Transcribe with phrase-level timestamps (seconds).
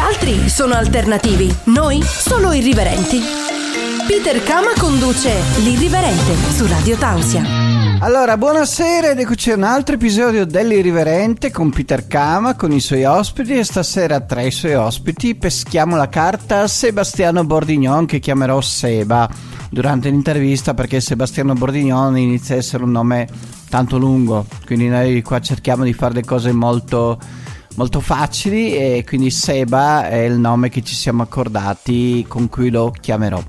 [0.00, 3.20] altri sono alternativi, noi solo irriverenti.
[4.06, 7.44] Peter Kama conduce L'Irriverente su Radio Tausia.
[8.00, 13.04] Allora, buonasera ed eccoci a un altro episodio dell'Irriverente con Peter Kama, con i suoi
[13.04, 19.28] ospiti e stasera tra i suoi ospiti peschiamo la carta Sebastiano Bordignon che chiamerò Seba
[19.68, 23.28] durante l'intervista perché Sebastiano Bordignon inizia a essere un nome
[23.68, 27.18] tanto lungo, quindi noi qua cerchiamo di fare le cose molto
[27.80, 32.92] molto facili e quindi Seba è il nome che ci siamo accordati con cui lo
[33.00, 33.42] chiamerò.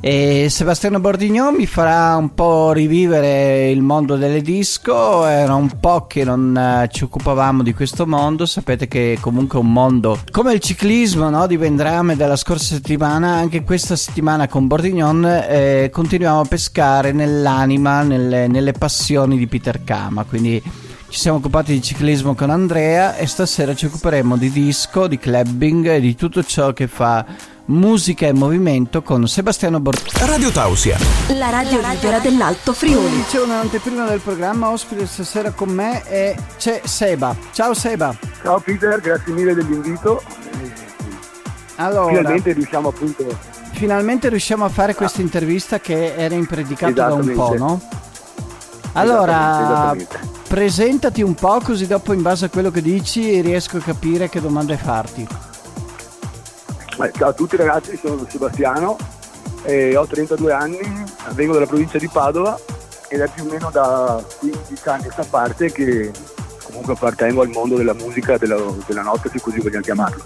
[0.00, 6.06] E Sebastiano Bordignon mi farà un po' rivivere il mondo delle disco, era un po'
[6.06, 10.54] che non eh, ci occupavamo di questo mondo, sapete che comunque è un mondo come
[10.54, 16.40] il ciclismo no, di Vendrame della scorsa settimana, anche questa settimana con Bordignon eh, continuiamo
[16.40, 20.62] a pescare nell'anima, nelle, nelle passioni di Peter Kama, quindi
[21.08, 25.86] ci siamo occupati di ciclismo con Andrea e stasera ci occuperemo di disco, di clubbing
[25.86, 27.24] e di tutto ciò che fa
[27.66, 30.10] musica e movimento con Sebastiano Borghi.
[30.26, 30.96] Radio Tausia.
[31.36, 33.24] La radio libera dell'Alto Friuli.
[33.28, 37.34] C'è un'anteprima del programma, ospite stasera con me e c'è Seba.
[37.52, 38.14] Ciao Seba.
[38.42, 40.22] Ciao Peter, grazie mille dell'invito.
[41.76, 43.38] Allora, Finalmente riusciamo appunto...
[43.72, 47.58] finalmente riusciamo a fare questa intervista che era impredicata da un po', Esattamente.
[47.58, 47.82] no?
[48.92, 50.35] Allora, Esattamente.
[50.46, 54.40] Presentati un po' così dopo in base a quello che dici riesco a capire che
[54.40, 55.26] domande farti.
[57.12, 58.96] Ciao a tutti ragazzi, sono Sebastiano,
[59.62, 60.78] e ho 32 anni,
[61.32, 62.58] vengo dalla provincia di Padova
[63.08, 66.10] ed è più o meno da 15 anni a questa parte che
[66.64, 70.24] comunque appartengo al mondo della musica, della, della notte, se così vogliamo chiamarlo.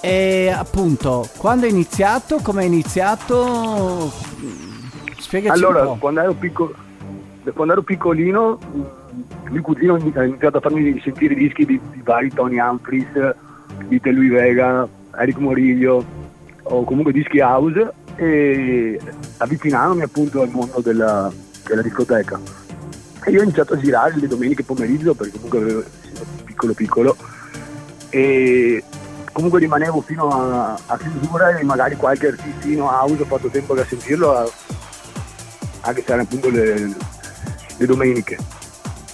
[0.00, 2.38] E appunto, quando hai iniziato?
[2.42, 4.10] Come hai iniziato?
[5.18, 6.74] Spiegaci Allora, quando ero, piccolo,
[7.54, 12.00] quando ero piccolino, mh, mio cugino ha iniziato a farmi sentire i dischi di, di
[12.02, 13.34] vari Tony Humphries,
[13.86, 14.86] di Te Lui Vega,
[15.18, 16.04] Eric Moriglio,
[16.62, 19.00] o comunque dischi house, e
[19.38, 21.32] avvicinandomi appunto al mondo della,
[21.66, 22.38] della discoteca.
[23.24, 25.84] E io ho iniziato a girare le domeniche pomeriggio, perché comunque avevo,
[26.44, 27.16] piccolo piccolo,
[28.10, 28.82] e
[29.32, 33.80] comunque rimanevo fino a, a chiusura e magari qualche artistino house ho fatto tempo che
[33.80, 34.50] a sentirlo
[35.82, 36.94] anche se erano appunto le,
[37.80, 38.36] le domeniche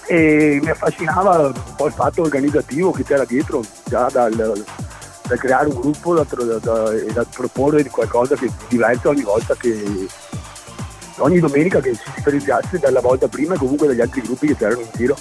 [0.08, 5.68] e mi affascinava un po' il fatto organizzativo che c'era dietro già dal, dal creare
[5.68, 10.06] un gruppo da, da- da- e da proporre qualcosa che di diverso ogni volta che
[11.18, 14.80] ogni domenica che si differenziasse dalla volta prima e comunque dagli altri gruppi che c'erano
[14.80, 15.16] in giro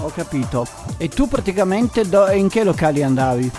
[0.00, 0.66] Ho capito.
[0.98, 3.50] E tu praticamente do- in che locali andavi?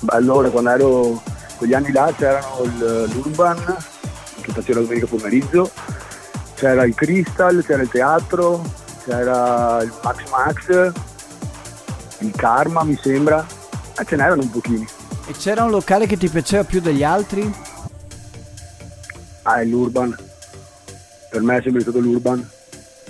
[0.00, 1.22] Beh, Allora, quando ero
[1.58, 2.64] quegli anni là c'erano
[3.12, 3.76] l'Urban
[4.40, 5.70] che faceva la domenica pomeriggio,
[6.60, 8.62] c'era il Crystal, c'era il teatro,
[9.06, 10.92] c'era il Max Max,
[12.18, 13.46] il Karma mi sembra,
[13.98, 14.86] e ce n'erano un pochini.
[15.26, 17.50] E c'era un locale che ti piaceva più degli altri?
[19.44, 20.14] Ah, è l'Urban.
[21.30, 22.46] Per me è sempre stato l'Urban.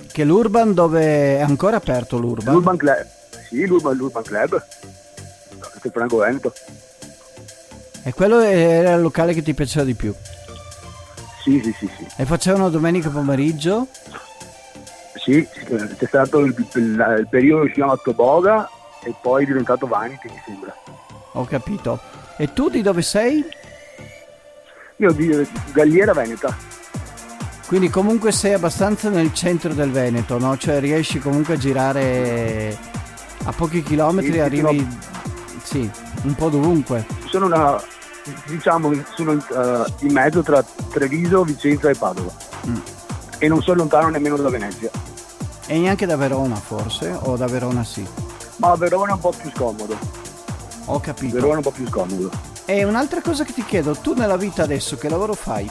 [0.09, 2.53] Che l'Urban dove è ancora aperto l'Urban?
[2.53, 3.05] L'Urban Club.
[3.49, 4.65] Sì, l'Urban, l'Urban Club.
[5.59, 6.53] Questo è Franco Veneto.
[8.03, 10.15] E quello era il locale che ti piaceva di più.
[11.43, 12.05] Sì, sì, sì, sì.
[12.17, 13.87] E facevano domenica pomeriggio?
[15.15, 18.69] Sì, c'è stato il, il- il periodo che si chiama Toboga
[19.03, 20.75] e poi è diventato Vanity, mi sembra.
[21.33, 21.99] Ho capito.
[22.37, 23.43] E tu di dove sei?
[24.97, 26.55] Io di Galliera Veneta.
[27.67, 30.57] Quindi comunque sei abbastanza nel centro del Veneto, no?
[30.57, 32.77] Cioè riesci comunque a girare
[33.45, 34.87] a pochi chilometri, Sì, arrivi
[35.63, 35.89] sì,
[36.23, 37.05] un po' dovunque.
[37.25, 37.81] Sono una,
[38.47, 42.31] diciamo, sono eh, in mezzo tra Treviso, Vicenza e Padova.
[42.67, 42.77] Mm.
[43.37, 44.89] E non sono lontano nemmeno da Venezia.
[45.67, 48.05] E neanche da Verona forse, o da Verona sì.
[48.57, 49.97] Ma Verona è un po' più scomodo.
[50.85, 51.35] Ho capito.
[51.35, 52.29] Verona è un po' più scomodo.
[52.65, 55.69] E un'altra cosa che ti chiedo, tu nella vita adesso che lavoro fai?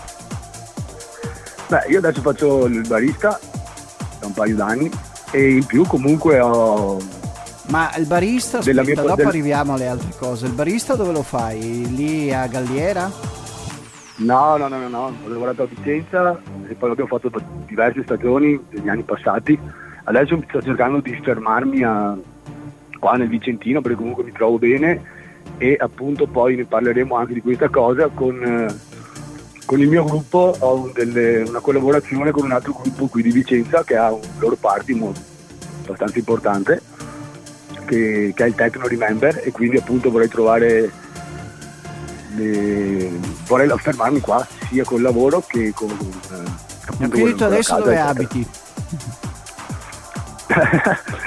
[1.68, 3.38] Beh, io adesso faccio il barista
[4.18, 4.90] da un paio d'anni
[5.30, 6.98] e in più comunque ho...
[7.70, 10.46] Ma il barista, aspetta, mia- dopo del- arriviamo alle altre cose.
[10.46, 11.94] Il barista dove lo fai?
[11.94, 13.10] Lì a Galliera?
[14.16, 15.04] No, no, no, no, no.
[15.24, 17.30] ho lavorato a Vicenza e poi abbiamo fatto
[17.66, 19.58] diverse stagioni negli anni passati.
[20.04, 22.16] Adesso sto cercando di fermarmi a-
[22.98, 25.00] qua nel Vicentino perché comunque mi trovo bene
[25.56, 28.74] e appunto poi ne parleremo anche di questa cosa con, eh,
[29.64, 30.54] con il mio gruppo.
[30.58, 34.56] Ho delle- una collaborazione con un altro gruppo qui di Vicenza che ha un loro
[34.58, 35.14] party mo-
[35.84, 36.82] abbastanza importante
[37.90, 40.90] che, che è il Techno Remember e quindi appunto vorrei trovare
[42.36, 43.10] le-
[43.46, 48.08] vorrei fermarmi qua sia col lavoro che con eh, quindi tu adesso casa, dove eccetera.
[48.10, 48.48] abiti?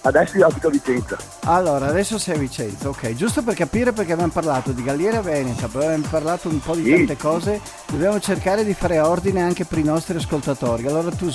[0.00, 1.16] Adesso io abito a Vicenza.
[1.44, 3.12] Allora, adesso sei a Vicenza, ok.
[3.14, 6.84] Giusto per capire perché abbiamo parlato di Galliera Veneta, poi abbiamo parlato un po' di
[6.84, 6.90] Sì.
[6.92, 7.60] tante cose,
[7.90, 10.86] dobbiamo cercare di fare ordine anche per i nostri ascoltatori.
[10.86, 11.30] Allora tu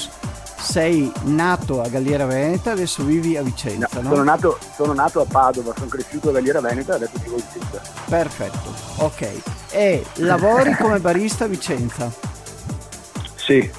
[0.63, 4.10] sei nato a Galliera Veneta, adesso vivi a No, Vicenza, no?
[4.10, 7.81] sono, nato, sono nato a Padova, sono cresciuto a Galliera Veneta, adesso vivo a Vicenza.
[8.07, 9.30] Perfetto, ok.
[9.71, 12.12] E lavori come barista a Vicenza,
[13.36, 13.69] Sì.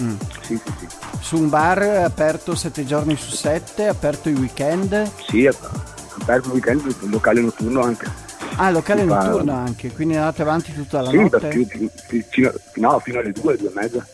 [0.00, 0.16] Mm.
[0.40, 0.86] Sì, sì, sì.
[1.20, 5.10] su un bar aperto 7 giorni su 7, aperto i weekend.
[5.28, 8.28] Sì, aperto il weekend, il locale notturno anche.
[8.56, 11.48] Ah, locale fa- notturno anche, quindi andate avanti tutta la sì, da notte.
[11.48, 14.06] più, più- più- fino, no, fino alle due, due e mezza.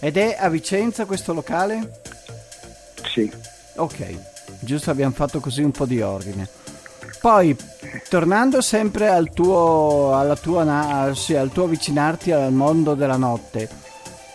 [0.00, 2.00] Ed è a Vicenza questo locale?
[3.12, 3.30] Sì.
[3.76, 4.18] Ok,
[4.60, 6.48] giusto abbiamo fatto così un po' di ordine.
[7.20, 7.54] Poi,
[8.08, 13.68] tornando sempre al tuo, alla tua, sì, al tuo avvicinarti al mondo della notte,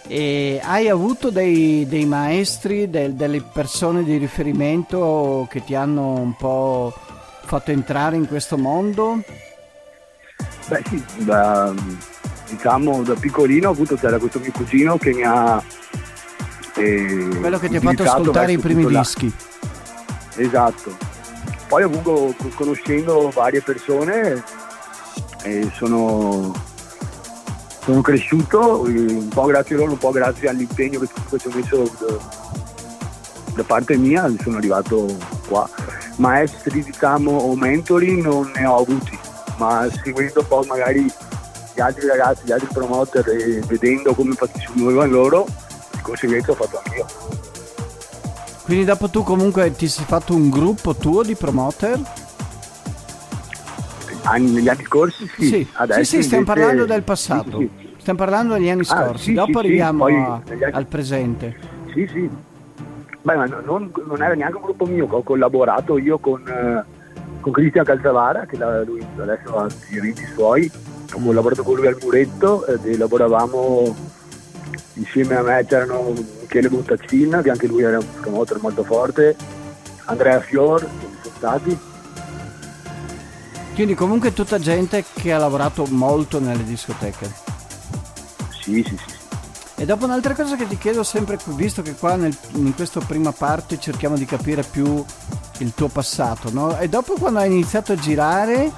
[0.08, 6.94] hai avuto dei, dei maestri, del- delle persone di riferimento che ti hanno un po'
[7.44, 9.24] fatto entrare in questo mondo?
[10.68, 11.74] Beh sì, da,
[12.50, 15.62] diciamo da piccolino ho avuto c'era questo mio cugino che mi ha...
[16.76, 19.34] eh, Quello che ti ha fatto ascoltare i primi dischi.
[20.36, 20.96] Esatto.
[21.68, 24.44] Poi avuto, co- conoscendo varie persone,
[25.44, 26.54] e sono,
[27.84, 31.08] sono cresciuto, eh, un po' grazie a loro, un po' grazie all'impegno che
[31.40, 31.92] ci ho messo
[33.54, 35.08] da, parte mia, sono arrivato
[35.48, 35.68] qua.
[36.18, 39.18] Maestri, diciamo, o mentori non ne ho avuti,
[39.58, 41.12] ma seguendo poi magari
[41.76, 44.34] gli altri ragazzi, gli altri promoter e vedendo come
[44.74, 45.46] muovevano loro,
[45.92, 47.06] di conseguenza ho fatto anch'io.
[48.64, 52.00] Quindi dopo tu comunque ti sei fatto un gruppo tuo di promoter?
[54.24, 57.58] Anni- negli anni scorsi sì, Sì, adesso sì, sì, stiamo invece- parlando del passato.
[57.60, 61.56] Sì, sì, Stiamo parlando degli anni Ah, scorsi, sì, dopo arriviamo a- anni- al presente.
[61.94, 62.30] sì, sì.
[63.22, 66.84] Beh, ma no- non, non era neanche un gruppo mio, ho collaborato io con, eh,
[67.42, 70.72] con Cristian Calzavara, che la- lui adesso ha i riti suoi,
[71.16, 73.96] ho collaborato con lui al muretto e lavoravamo
[74.94, 79.36] insieme a me c'erano Michele Montaccin, che anche lui era un promoter molto forte,
[80.06, 81.78] Andrea Fior, che sono stati,
[83.74, 87.30] Quindi comunque tutta gente che ha lavorato molto nelle discoteche.
[88.62, 88.98] sì, sì, sì.
[88.98, 89.14] sì.
[89.78, 93.34] E dopo un'altra cosa che ti chiedo sempre, visto che qua nel- in questa prima
[93.34, 95.04] parte cerchiamo di capire più
[95.60, 96.78] il tuo passato, no?
[96.80, 98.72] E dopo quando hai iniziato a girare,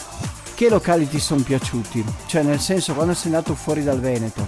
[0.58, 2.04] che locali ti sono piaciuti?
[2.26, 4.48] Cioè nel senso quando sei andato fuori dal Veneto,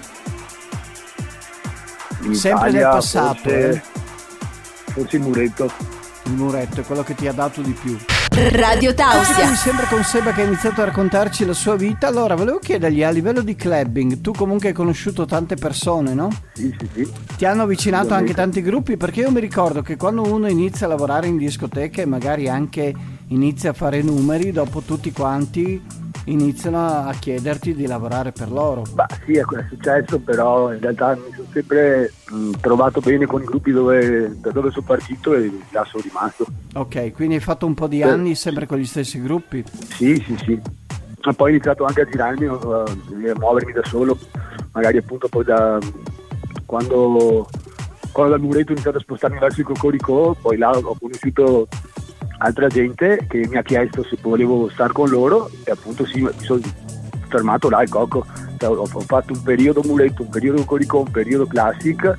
[2.22, 3.82] In Sempre Italia, del passato, forse, eh?
[4.92, 5.70] forse il muretto.
[6.26, 7.98] Il muretto è quello che ti ha dato di più.
[8.30, 9.54] Radio Mi Tausia.
[9.54, 12.08] sembra con Seba che ha iniziato a raccontarci la sua vita.
[12.08, 16.30] Allora, volevo chiedergli a livello di clubbing, tu comunque hai conosciuto tante persone, no?
[16.54, 17.12] Sì, sì, sì.
[17.36, 20.88] Ti hanno avvicinato anche tanti gruppi perché io mi ricordo che quando uno inizia a
[20.88, 22.92] lavorare in discoteca e magari anche
[23.28, 25.80] inizia a fare numeri, dopo tutti quanti
[26.24, 28.82] iniziano a chiederti di lavorare per loro.
[28.92, 33.42] Bah, sì, è è successo, però in realtà mi sono sempre mh, trovato bene con
[33.42, 36.46] i gruppi dove, da dove sono partito e là sono rimasto.
[36.74, 38.02] Ok, quindi hai fatto un po' di Sì.
[38.02, 39.64] anni sempre con gli stessi gruppi.
[39.96, 40.52] Sì, sì, sì.
[41.26, 42.84] E poi ho iniziato anche a girarmi, uh, a
[43.38, 44.18] muovermi da solo,
[44.72, 45.78] magari appunto poi da
[46.66, 47.48] quando,
[48.12, 51.66] quando dal muretto ho iniziato a spostarmi verso il Cocorico, poi là ho conosciuto
[52.38, 56.30] altra gente che mi ha chiesto se volevo stare con loro e appunto sì, mi
[56.38, 56.60] sono
[57.28, 58.26] fermato là al Coco.
[58.58, 62.16] Cioè, ho, ho fatto un periodo muretto, un periodo Cocorico, un periodo classic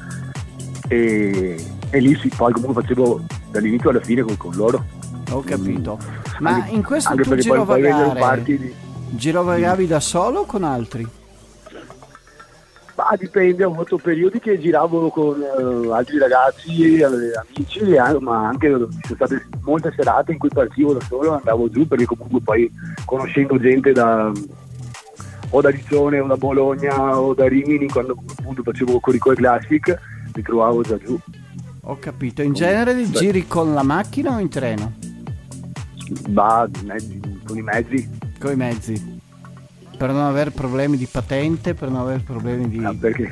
[0.87, 1.55] e,
[1.89, 4.83] e lì sì, poi comunque facevo dall'inizio alla fine con, con loro.
[5.31, 5.97] Ho capito.
[6.39, 8.73] Ma Anche- in questo anche tu parti di...
[9.09, 11.07] girovagavi da solo o con altri?
[12.95, 17.81] Ma dipende, ho avuto periodi che giravo con uh, altri ragazzi, eh, amici,
[18.21, 22.05] ma anche ci sono state molte serate in cui partivo da solo, andavo giù perché
[22.05, 22.71] comunque poi
[23.03, 24.31] conoscendo gente da,
[25.49, 29.99] o da Riccione o da Bologna o da Rimini, quando appunto facevo Coricore Classic,
[30.33, 31.19] mi trovavo già giù.
[31.87, 33.11] Ho capito, in genere Beh.
[33.11, 34.93] giri con la macchina o in treno?
[36.29, 36.65] Va,
[37.45, 38.09] con i mezzi.
[38.39, 39.14] Con i mezzi
[39.95, 42.79] per non avere problemi di patente, per non avere problemi di...
[42.79, 43.29] No, perché,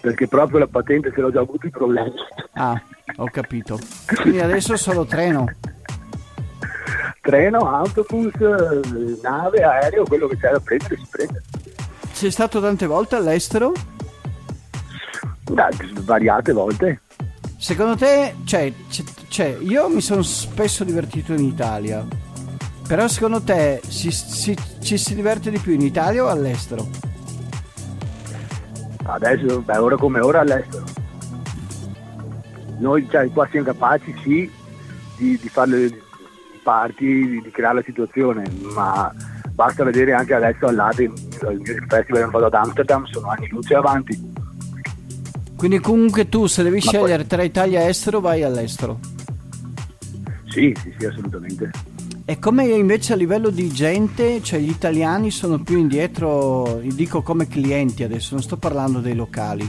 [0.00, 2.12] perché proprio la patente se l'ho già avuto i problemi.
[2.52, 2.80] Ah,
[3.16, 3.78] ho capito.
[4.20, 5.46] Quindi adesso solo treno.
[7.20, 8.34] Treno, autobus,
[9.22, 11.42] nave, aereo, quello che c'è da prendere si prende.
[12.10, 13.72] Sei stato tante volte all'estero?
[15.44, 17.00] Da, svariate volte.
[17.56, 18.72] Secondo te, cioè,
[19.28, 22.04] cioè, io mi sono spesso divertito in Italia,
[22.92, 26.86] però secondo te si, si, ci si diverte di più in Italia o all'estero?
[29.04, 30.84] Adesso, beh, ora come ora all'estero.
[32.80, 34.52] Noi cioè, qua siamo capaci sì
[35.16, 36.02] di, di fare le
[36.62, 38.44] parti, di, di, creare la situazione,
[38.74, 39.10] ma
[39.52, 43.48] basta vedere anche adesso all'ADE, il Music Festival che hanno fatto ad Amsterdam, sono anni
[43.48, 44.32] luce avanti.
[45.56, 47.26] Quindi comunque tu se devi ma scegliere poi...
[47.26, 48.98] tra Italia e estero vai all'estero?
[50.44, 51.91] Sì, sì, sì, assolutamente.
[52.24, 57.48] E come invece a livello di gente, cioè gli italiani sono più indietro, dico come
[57.48, 59.68] clienti adesso, non sto parlando dei locali.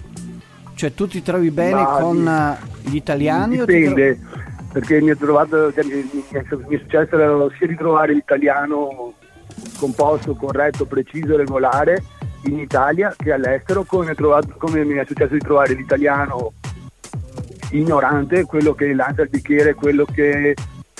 [0.76, 3.58] Cioè tu ti trovi bene Ma con di, gli italiani?
[3.58, 4.70] Dipende, trovi...
[4.72, 9.14] perché mi è, trovato, mi, è successo sia di trovare l'italiano
[9.80, 12.04] composto, corretto, preciso, regolare
[12.46, 16.54] in Italia che all'estero, come, trovato, come mi è successo di trovare l'italiano
[17.72, 20.54] ignorante, quello che lancia il bicchiere, quello che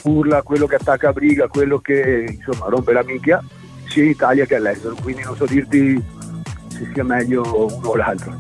[0.04, 3.44] urla, quello che attacca a briga, quello che insomma rompe la minchia,
[3.88, 4.96] sia in Italia che all'estero.
[5.02, 6.02] Quindi non so dirti
[6.70, 8.38] se sia meglio uno o l'altro.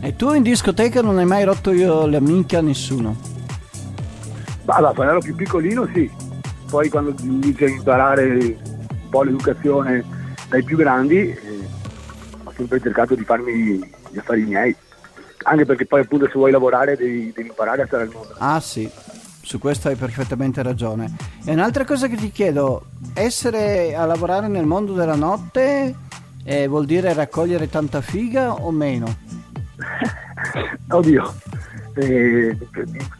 [0.00, 3.16] E tu in discoteca non hai mai rotto io la minchia a nessuno?
[4.64, 6.10] Ma quando ero più piccolino sì,
[6.68, 10.04] poi quando inizi a imparare un po' l'educazione
[10.48, 11.68] dai più grandi eh,
[12.44, 13.78] ho sempre cercato di farmi
[14.10, 14.74] gli affari miei
[15.44, 18.60] anche perché poi appunto se vuoi lavorare devi, devi imparare a stare al mondo ah
[18.60, 18.90] sì
[19.46, 21.14] su questo hai perfettamente ragione.
[21.44, 25.94] E un'altra cosa che ti chiedo, essere a lavorare nel mondo della notte
[26.42, 29.06] eh, vuol dire raccogliere tanta figa o meno?
[30.90, 31.34] Oddio,
[31.94, 32.58] eh,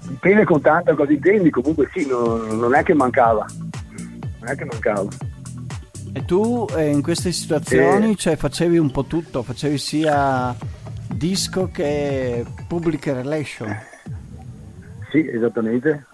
[0.08, 3.46] dipende con tanta cosa intendi, comunque sì, non, non, è che mancava,
[4.40, 5.06] non è che mancava.
[6.12, 8.16] E tu eh, in queste situazioni eh.
[8.16, 10.56] cioè, facevi un po' tutto, facevi sia
[11.08, 13.76] disco che public relation?
[15.10, 16.04] Sì, esattamente.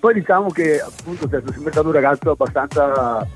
[0.00, 3.26] Poi diciamo che appunto sono sempre stato un ragazzo abbastanza,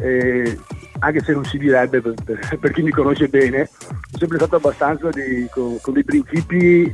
[0.00, 0.58] eh,
[0.98, 4.56] anche se non si direbbe per, per, per, chi mi conosce bene, sono sempre stato
[4.56, 6.92] abbastanza di, con, con, dei principi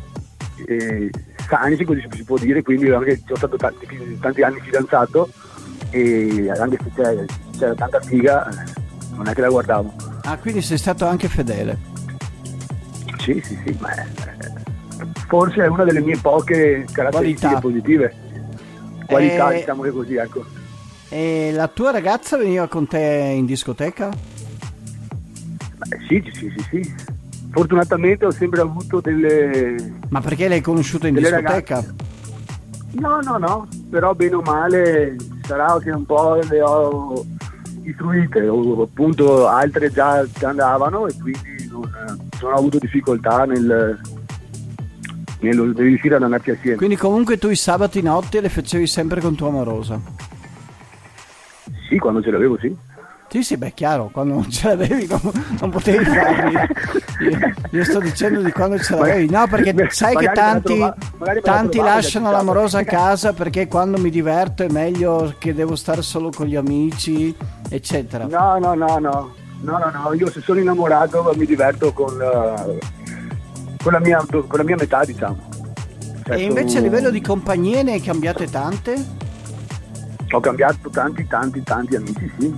[0.67, 1.11] eh,
[1.49, 5.31] sani, se così si può dire, quindi anche sono stato tanti, tanti anni fidanzato
[5.89, 7.25] e anche se c'era,
[7.57, 8.49] c'era tanta figa
[9.15, 9.95] non è che la guardavo.
[10.25, 11.79] Ah, quindi sei stato anche fedele?
[13.17, 14.07] Sì, sì, sì, ma è,
[15.27, 17.61] forse è una delle mie poche caratteristiche Qualità.
[17.61, 18.24] positive
[19.07, 19.59] qualità, e...
[19.59, 20.45] diciamo che così, ecco.
[21.09, 22.99] E la tua ragazza veniva con te
[23.37, 24.11] in discoteca?
[25.77, 26.95] Beh, sì, sì, sì, sì.
[27.51, 29.77] Fortunatamente ho sempre avuto delle...
[30.09, 31.53] Ma perché l'hai conosciuta in discoteca?
[31.53, 31.95] Ragazze.
[32.93, 37.25] No, no, no, però bene o male sarà che un po' le ho
[37.83, 41.91] istruite, o appunto altre già andavano e quindi non,
[42.41, 44.01] non ho avuto difficoltà nel,
[45.45, 46.77] nello, devi riuscire ad andarci assieme.
[46.77, 50.01] Quindi comunque tu i sabati notti le facevi sempre con tua amorosa?
[51.89, 52.75] Sì, quando ce l'avevo sì.
[53.29, 55.21] Sì, sì, beh, chiaro, quando non ce l'avevi non,
[55.61, 56.55] non potevi farli.
[57.19, 57.39] Io,
[57.71, 59.29] io, sto dicendo di quando ce l'avevi.
[59.29, 60.95] No, perché sai che tanti, trova,
[61.43, 66.31] tanti lasciano l'amorosa a casa perché quando mi diverto è meglio che devo stare solo
[66.31, 67.35] con gli amici,
[67.69, 68.27] eccetera.
[68.27, 69.35] No, no, no, no.
[69.63, 72.79] No, no, no, io se sono innamorato mi diverto con, uh,
[73.85, 75.37] con la mia, con la mia metà, diciamo.
[76.25, 78.95] Certo, e invece a livello di compagnie ne hai cambiate tante?
[80.31, 82.57] Ho cambiato tanti, tanti, tanti amici, sì.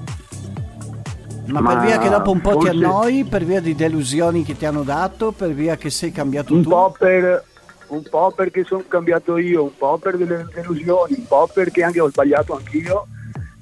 [1.47, 2.71] Ma, Ma per via che dopo un po' forse...
[2.71, 6.55] ti annoi, per via di delusioni che ti hanno dato, per via che sei cambiato
[6.55, 6.69] un tu?
[6.69, 7.45] Po per,
[7.89, 12.01] un po' perché sono cambiato io, un po' per delle delusioni, un po' perché anche
[12.01, 13.09] ho sbagliato anch'io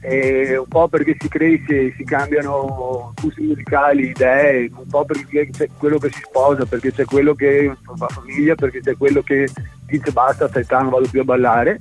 [0.07, 5.69] eh, un po' perché si cresce, si cambiano gusti musicali, idee, un po' perché c'è
[5.79, 9.49] quello che si sposa, perché c'è quello che fa famiglia, perché c'è quello che
[9.87, 11.81] dice basta, stai non vado più a ballare.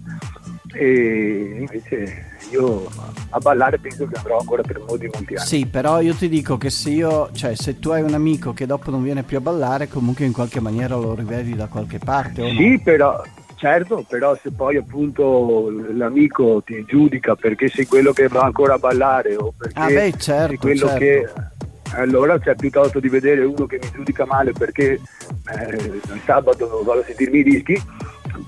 [0.75, 2.87] e invece io
[3.29, 5.45] a ballare penso che andrò ancora per molti molti anni.
[5.45, 8.65] Sì, però io ti dico che se io, cioè se tu hai un amico che
[8.65, 12.49] dopo non viene più a ballare, comunque in qualche maniera lo rivedi da qualche parte
[12.49, 12.79] Sì, no?
[12.83, 13.21] però
[13.63, 18.77] certo, però se poi appunto l'amico ti giudica perché sei quello che va ancora a
[18.77, 20.97] ballare o perché Ah, beh, certo, sei quello certo.
[20.99, 21.29] che
[21.95, 26.99] allora c'è piuttosto di vedere uno che mi giudica male perché eh, il sabato vado
[26.99, 27.81] a sentirmi i dischi,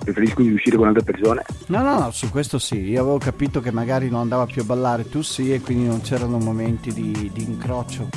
[0.03, 1.43] preferisco di uscire con altre persone.
[1.67, 2.81] No, no, no, su questo sì.
[2.81, 6.01] Io avevo capito che magari non andava più a ballare, tu sì, e quindi non
[6.01, 8.09] c'erano momenti di, di incrocio.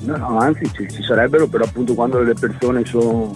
[0.00, 3.32] No, no, anzi ci, ci sarebbero, però appunto quando le persone sono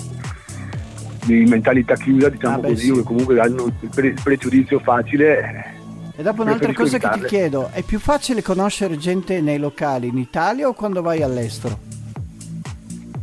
[1.24, 2.90] di mentalità chiusa, diciamo Ah, beh, così, sì.
[2.90, 5.72] o che comunque hanno il pre- pregiudizio facile,
[6.16, 7.26] E dopo un'altra cosa che ti evitarle.
[7.28, 11.78] chiedo, è più facile conoscere gente nei locali in Italia o quando vai all'estero?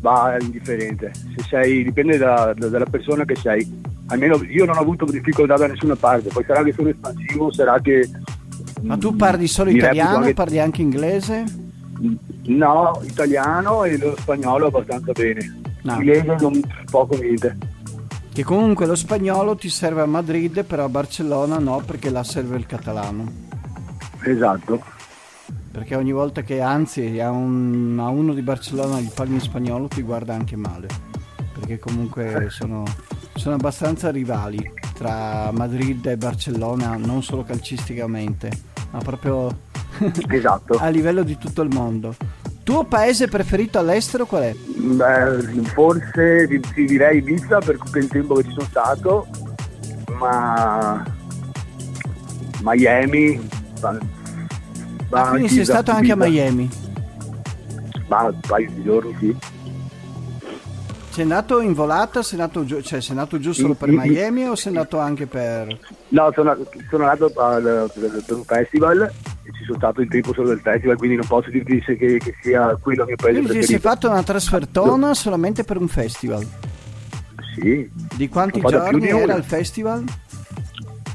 [0.01, 1.11] va indifferente.
[1.37, 3.81] Se sei, dipende da- da- dalla persona che sei.
[4.07, 7.79] Almeno io non ho avuto difficoltà da nessuna parte, poi sarà che sono espansivo, sarà
[7.79, 8.09] che...
[8.81, 11.43] Ma tu parli solo italiano, anche- parli anche inglese?
[12.45, 15.61] No, italiano e lo spagnolo abbastanza bene.
[15.83, 15.93] No.
[15.93, 17.55] Inglese non poco niente.
[18.33, 22.55] Che comunque lo spagnolo ti serve a Madrid, però a Barcellona no, perché là serve
[22.57, 23.29] il catalano.
[24.23, 24.81] Esatto.
[25.71, 29.87] Perché ogni volta che anzi a, un- a uno di Barcellona gli parli in spagnolo
[29.87, 30.87] ti guarda anche male.
[31.53, 32.83] Perché comunque sono,
[33.35, 34.59] sono abbastanza rivali
[34.93, 38.49] tra Madrid e Barcellona, non solo calcisticamente,
[38.91, 39.69] ma proprio
[40.29, 40.75] Esatto.
[40.79, 42.15] a livello di tutto il mondo.
[42.63, 44.55] Tuo paese preferito all'estero qual è?
[44.55, 49.27] Beh, forse ti, ti direi Ibiza per per il tempo che ci sono stato,
[50.19, 51.03] ma
[52.61, 53.49] Miami.
[53.81, 53.97] Ma,
[55.09, 56.15] ma Ah, quindi sei stato anche a.
[56.15, 56.69] Miami.
[58.07, 59.35] Ma un paio di giorni sì.
[61.11, 64.11] Sei andato in volata, sei andato giù, cioè sei andato giù solo per In- in-
[64.11, 65.77] Miami o sei andato anche per...
[66.09, 66.55] No, sono,
[66.89, 69.01] sono andato al- per, un festival
[69.43, 72.17] e ci sono stato il tempo solo del festival, quindi non posso dirti se- che,
[72.17, 75.89] che sia quello il mio paese Quindi ti sei fatto una trasfertona solamente per un
[75.89, 76.47] festival.
[77.55, 80.05] Sì, Di quanti giorni di era il festival?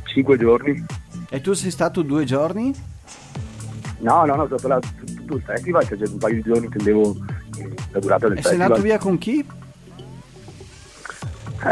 [0.04, 0.84] cinque giorni.
[1.30, 2.74] E tu sei stato due giorni?
[4.00, 7.16] No, no, no, sono stato tutto il festival, cioè un paio di giorni intendevo
[7.56, 8.60] eh, la durata del E sei festival.
[8.60, 9.46] andato via con chi?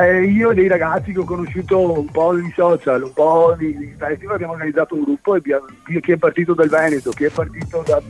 [0.01, 3.95] Eh, io e dei ragazzi che ho conosciuto un po' nei social, un po' nei
[3.97, 5.67] festival, abbiamo organizzato un gruppo e abbiamo-
[6.01, 8.03] chi è partito dal Veneto, chi è partito dal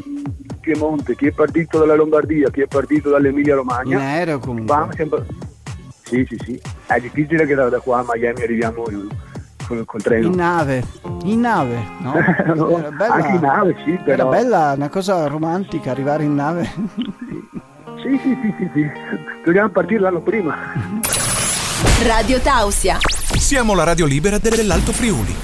[0.60, 3.98] Piemonte, chi è partito dalla Lombardia, chi è partito dall'Emilia In Romagna.
[3.98, 4.88] aereo comunque.
[4.96, 5.26] Sempre...
[6.04, 6.60] Sì, sì, sì.
[6.86, 9.08] È difficile che da, da qua a Miami arriviamo in-
[9.66, 10.26] col, col treno.
[10.28, 10.82] In nave.
[11.24, 12.14] In nave, no?
[12.16, 14.28] Era bella, anche in nave, sì, Era però...
[14.30, 16.64] bella, una cosa romantica arrivare in nave.
[18.02, 18.90] Sì, sì, sì, sì, sì.
[19.44, 20.54] Dobbiamo partire l'anno prima.
[21.84, 22.96] Radio Tausia.
[23.36, 25.34] Siamo la radio libera dell'Alto Friuli.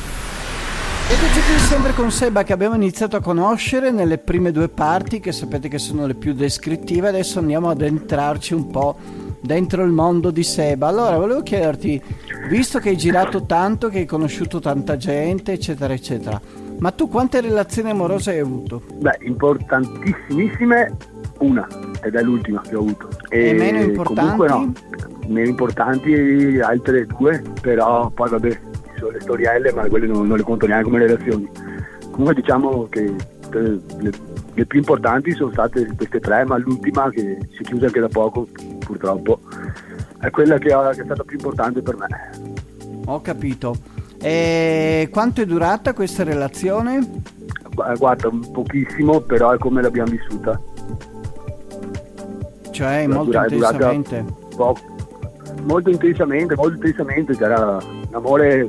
[1.09, 5.33] Eccoci qui sempre con Seba che abbiamo iniziato a conoscere nelle prime due parti che
[5.33, 7.09] sapete che sono le più descrittive.
[7.09, 8.97] Adesso andiamo ad entrarci un po'
[9.39, 10.89] dentro il mondo di Seba.
[10.89, 12.03] Allora, volevo chiederti,
[12.49, 16.41] visto che hai girato tanto, che hai conosciuto tanta gente, eccetera, eccetera,
[16.79, 18.83] ma tu quante relazioni amorose hai avuto?
[18.95, 20.97] Beh, importantissimissime,
[21.41, 21.69] una,
[22.03, 23.09] ed è l'ultima che ho avuto.
[23.29, 24.37] E meno importanti?
[24.37, 24.73] Comunque no,
[25.31, 30.37] meno importanti altre due, però poi vabbè, ci sono le storielle, ma quelle non, non
[30.37, 31.49] le conto neanche come relazioni.
[32.11, 34.11] Comunque diciamo che eh, le,
[34.55, 38.09] le più importanti sono state queste tre, ma l'ultima che si è chiusa anche da
[38.09, 38.47] poco,
[38.81, 39.41] purtroppo,
[40.21, 42.09] è quella che, ha- che è stata più importante per me.
[43.07, 43.77] Ho capito.
[44.23, 46.99] E quanto è durata questa relazione?
[47.73, 50.61] Gu- Guarda, pochissimo, però è come l'abbiamo vissuta.
[52.71, 54.25] Cioè, molto dura- intensamente.
[54.57, 54.99] poco-
[55.61, 58.69] molto intensamente, molto intensamente, c'era un amore,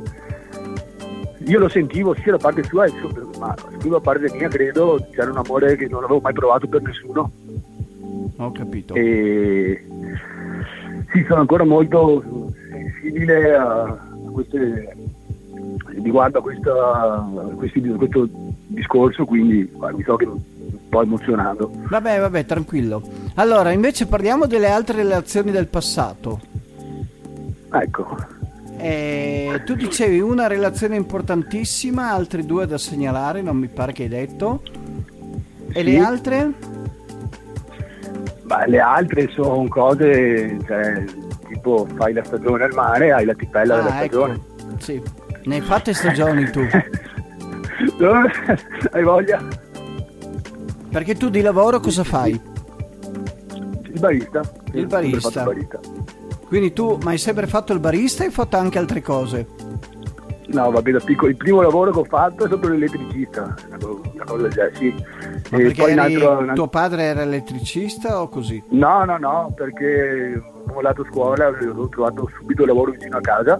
[1.44, 5.30] io lo sentivo sia da parte sua, su- ma più da parte mia credo, c'era
[5.30, 7.30] un amore che non avevo mai provato per nessuno
[8.36, 8.94] Ho capito.
[8.94, 9.84] e
[11.12, 12.22] sì, sono ancora molto
[12.70, 13.98] sensibile a,
[14.32, 14.96] queste,
[16.02, 18.28] riguardo a, questa, a questi- questo
[18.68, 20.38] discorso, quindi mi so che un
[20.88, 21.70] po' emozionando.
[21.88, 23.02] Vabbè, vabbè, tranquillo.
[23.34, 26.40] Allora, invece parliamo delle altre relazioni del passato.
[27.72, 28.16] Ecco,
[28.78, 34.08] Eh, tu dicevi una relazione importantissima, altre due da segnalare, non mi pare che hai
[34.08, 34.62] detto.
[35.68, 35.82] E Sì.
[35.84, 36.52] le altre?
[38.42, 41.04] Beh, le altre sono cose, cioè,
[41.46, 44.34] tipo fai la stagione al mare, hai la tipella della Ah, stagione.
[44.34, 44.76] ecco.
[44.80, 45.00] Sì.
[45.44, 46.60] Ne hai fatte stagioni tu?
[48.90, 49.40] hai voglia?
[50.90, 52.32] Perché tu di lavoro cosa fai?
[52.32, 54.40] Il barista.
[54.72, 55.44] Il barista.
[55.44, 55.78] barista.
[56.52, 59.46] Quindi tu, ma hai sempre fatto il barista e hai fatto anche altre cose?
[60.48, 64.42] No, vabbè, da piccolo, il primo lavoro che ho fatto è stato l'elettricista, una cosa,
[64.42, 64.94] del genere, sì.
[65.50, 68.62] Ma E poi un eri- altro- un altro- tuo padre era elettricista o così?
[68.68, 73.58] No, no, no, perché ho mollato scuola, ho trovato subito lavoro vicino a casa,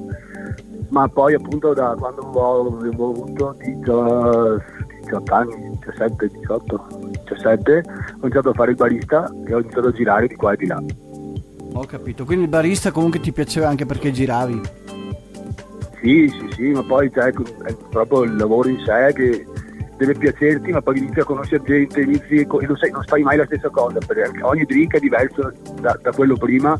[0.90, 4.62] ma poi appunto da quando ho, avevo avuto 18,
[5.00, 6.86] 18 anni, 17, 18,
[7.26, 10.56] 17, ho iniziato a fare il barista e ho iniziato a girare di qua e
[10.58, 10.82] di là.
[11.74, 12.24] Ho capito.
[12.24, 14.60] Quindi il barista comunque ti piaceva anche perché giravi.
[16.00, 19.46] Sì, sì, sì, ma poi cioè, è proprio il lavoro in sé che
[19.96, 23.36] deve piacerti, ma poi inizi a conoscere gente, inizi e non, sai, non fai mai
[23.36, 26.76] la stessa cosa, perché ogni drink è diverso da, da quello prima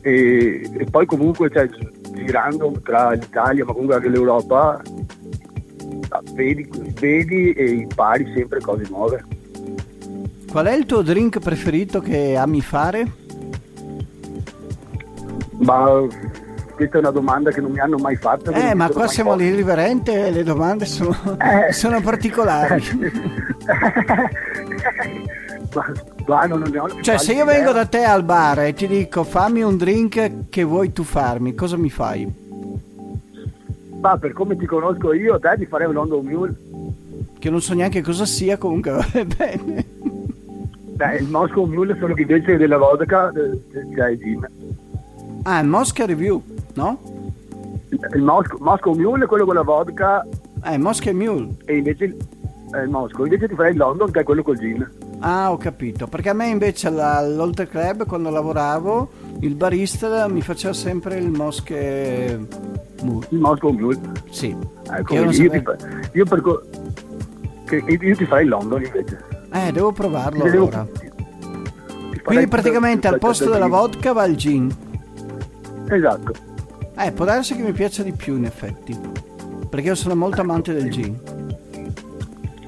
[0.00, 1.68] e, e poi comunque cioè,
[2.12, 4.80] girando tra l'Italia ma comunque anche l'Europa
[6.08, 6.68] ah, vedi,
[6.98, 9.24] vedi e impari sempre cose nuove.
[10.50, 13.24] Qual è il tuo drink preferito che ami fare?
[15.58, 16.06] Ma
[16.74, 18.50] questa è una domanda che non mi hanno mai fatto.
[18.52, 21.72] Eh, ma qua siamo all'irriverente e le domande sono, Eh.
[21.72, 22.82] sono particolari.
[25.74, 25.92] ma,
[26.26, 26.48] ma
[27.00, 27.82] Cioè, se io pallida vengo idea.
[27.82, 31.76] da te al bar e ti dico fammi un drink che vuoi tu farmi, cosa
[31.76, 32.44] mi fai?
[34.00, 36.54] Ma per come ti conosco io, te ti farei un London Mule.
[37.38, 39.84] Che non so neanche cosa sia, comunque va bene.
[40.96, 43.60] Beh, il Moscow Mule solo che invece della vodka eh,
[43.94, 44.48] c'è il gin.
[45.48, 46.42] Ah, Mosca Review,
[46.74, 46.98] no?
[47.90, 50.26] Il, il Moscow, Mule è quello con la vodka
[50.64, 51.50] Eh, Mosca Mule.
[51.66, 52.16] e invece il,
[52.74, 53.24] eh, il Moscow.
[53.24, 54.90] Invece ti farei il London che è quello col gin.
[55.20, 56.08] Ah, ho capito.
[56.08, 59.08] Perché a me invece alla- all'Oltre Club, quando lavoravo,
[59.40, 62.38] il barista mi faceva sempre il Mosche
[63.02, 63.26] Mule.
[63.30, 64.00] Il Moscow Mule.
[64.30, 64.54] Sì.
[64.90, 65.76] Ecco, io io, ti, fa-
[66.12, 66.62] io per co-
[67.66, 69.24] che- io ti farei il London invece.
[69.52, 70.86] Eh, devo provarlo devo- allora.
[70.86, 74.74] farei Quindi praticamente al posto il- della vodka va il gin.
[75.88, 76.32] Esatto.
[76.98, 78.98] Eh, può darsi che mi piaccia di più in effetti.
[79.68, 81.18] Perché io sono molto amante del gin.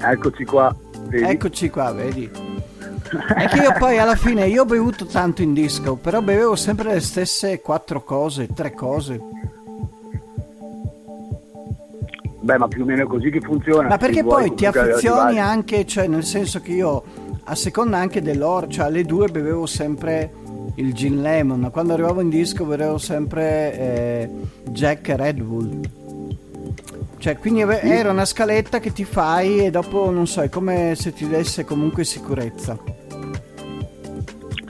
[0.01, 0.75] Eccoci qua.
[1.07, 1.23] Vedi?
[1.23, 2.29] Eccoci qua, vedi.
[2.29, 6.93] È che io poi alla fine io ho bevuto tanto in disco, però bevevo sempre
[6.93, 9.19] le stesse quattro cose, tre cose.
[12.41, 13.87] Beh, ma più o meno è così che funziona.
[13.87, 17.03] Ma perché poi ti affezioni anche, cioè nel senso che io
[17.43, 20.31] a seconda anche dell'oro, cioè alle due bevevo sempre
[20.79, 24.29] il gin lemon, quando arrivavo in disco bevevo sempre eh,
[24.69, 25.79] Jack e Red Bull.
[27.17, 31.11] Cioè, quindi era una scaletta che ti fai e dopo non so, è come se
[31.11, 32.77] ti desse comunque sicurezza.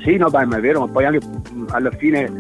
[0.04, 1.20] Sì, no, beh, ma è vero, ma poi anche
[1.68, 2.34] alla fine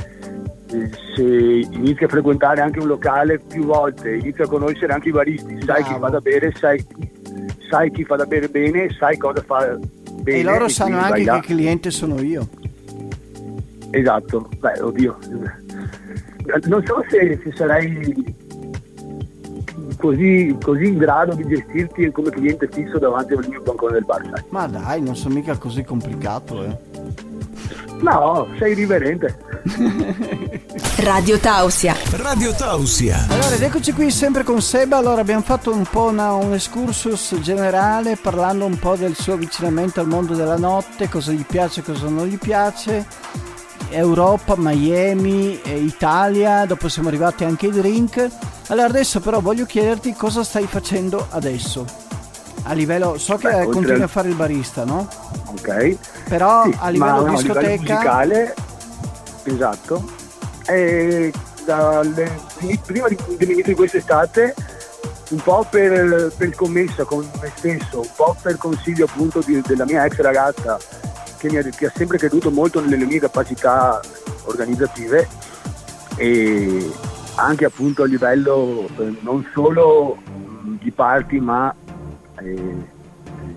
[0.71, 5.11] eh, se inizi a frequentare anche un locale più volte, inizi a conoscere anche i
[5.11, 6.05] baristi, sai chi Bravo.
[6.05, 6.83] fa da bere, sai,
[7.69, 9.77] sai chi fa da bere bene, sai cosa fa
[10.21, 10.39] bene.
[10.39, 12.47] e loro sanno anche che cliente sono io.
[13.91, 15.17] Esatto, beh, oddio.
[16.65, 18.35] Non so se, se sarai
[19.97, 24.21] così, così in grado di gestirti come cliente fisso davanti al mio bancone del bar,
[24.33, 24.43] sai.
[24.49, 26.77] Ma dai, non sono mica così complicato, eh.
[28.01, 29.37] No, sei riverente.
[31.03, 31.93] Radio Tausia.
[32.11, 33.25] Radio Tausia.
[33.29, 34.95] Allora, ed eccoci qui sempre con Seba.
[34.97, 39.99] Allora, abbiamo fatto un po' una- un excursus generale parlando un po' del suo avvicinamento
[39.99, 43.05] al mondo della notte, cosa gli piace, cosa non gli piace.
[43.91, 48.27] Europa, Miami, eh, Italia, dopo siamo arrivati anche ai drink.
[48.67, 51.85] Allora, adesso però voglio chiederti cosa stai facendo adesso.
[52.63, 55.07] A livello, so che Beh, oltre continui al- a fare il barista, no?
[55.45, 55.97] Ok.
[56.27, 57.93] Però Sì, a livello ma no, a livello discoteca...
[57.93, 58.55] musicale,
[59.43, 60.09] esatto.
[60.67, 61.33] E
[61.65, 62.39] dalle-
[62.85, 64.53] prima di- dell'inizio di quest'estate,
[65.29, 69.85] un po' per, per scommessa con me stesso, un po' per consiglio appunto di- della
[69.85, 70.77] mia ex ragazza
[71.39, 73.99] che, mi ha, che ha sempre creduto molto nelle mie capacità
[74.43, 75.27] organizzative
[76.17, 76.91] e
[77.35, 81.73] anche appunto a livello eh, non solo mh, di party ma
[82.41, 82.97] eh,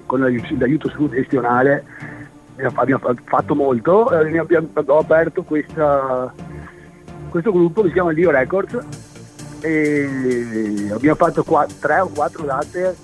[0.07, 1.85] con l'aiuto, l'aiuto suggestionale
[2.75, 6.33] abbiamo fatto molto, eh, abbiamo, ho aperto questa,
[7.29, 8.79] questo gruppo che si chiama Dio Records
[9.61, 12.97] e abbiamo fatto qua, tre o quattro date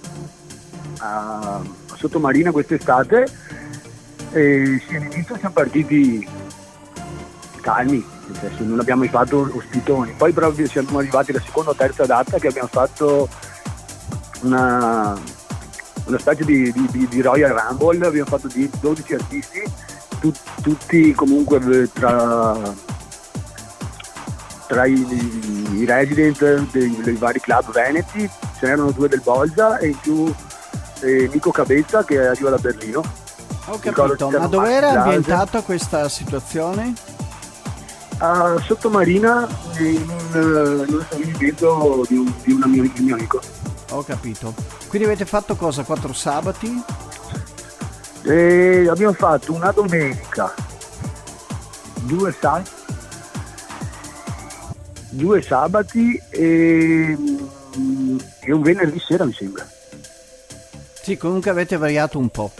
[0.99, 3.27] a, a Sottomarina quest'estate
[4.33, 6.27] e sì, all'inizio siamo partiti
[7.61, 8.05] calmi,
[8.39, 12.39] senso, non abbiamo mai fatto ospitoni, poi però siamo arrivati alla seconda o terza data
[12.39, 13.29] che abbiamo fatto
[14.43, 15.19] una,
[16.05, 19.63] una specie di, di- di- Royal Rumble, abbiamo fatto di 12 artisti,
[20.21, 22.57] tu- tutti comunque eh, tra,
[24.67, 29.89] tra i, i resident dei, dei vari club veneti, ce n'erano due del Bolza e
[29.89, 30.33] in più
[31.01, 33.27] eh, Nico Cabezza che arriva da Berlino.
[33.69, 36.95] Ho capito, ma dove era ambientata questa situazione?
[38.19, 39.47] a Sottomarina
[39.79, 43.41] in un, in un stabilimento di un, di un mio, di un mio amico.
[43.91, 44.55] Ho capito.
[44.89, 45.85] Quindi avete fatto cosa?
[45.85, 46.83] Quattro sabati?
[48.25, 50.53] E abbiamo fatto una domenica,
[52.01, 52.63] due, sa-
[55.11, 57.17] due sabati e,
[57.79, 59.67] mm, e un venerdì sera mi sembra.
[61.01, 62.51] Sì, comunque avete variato un po'.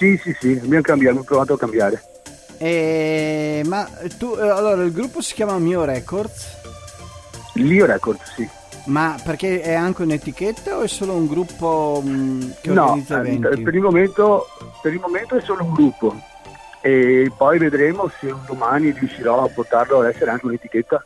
[0.00, 2.02] Sì, sì, sì, abbiamo cambiato, abbiamo provato a cambiare.
[2.56, 3.60] E...
[3.66, 3.86] Ma
[4.16, 6.56] tu, eh, allora, il gruppo si chiama Mio Records,
[7.56, 8.48] Lio Records, sì.
[8.86, 13.20] ma perché è anche un'etichetta o è solo un gruppo mh, che No, organizza eh,
[13.20, 13.62] eventi?
[13.62, 14.46] per il, momento,
[14.80, 16.18] per il momento è solo un gruppo
[16.80, 21.04] e poi vedremo se un domani riuscirò a portarlo ad essere anche un'etichetta.